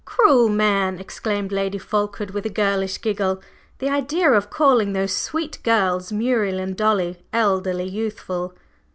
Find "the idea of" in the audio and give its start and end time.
3.77-4.49